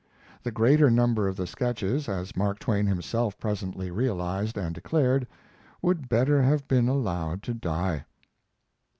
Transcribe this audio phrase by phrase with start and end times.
[0.41, 5.27] The greater number of the sketches, as Mark Twain himself presently realized and declared,
[5.79, 8.05] would better have been allowed to die.